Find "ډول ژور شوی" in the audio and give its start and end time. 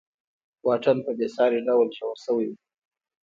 1.67-2.47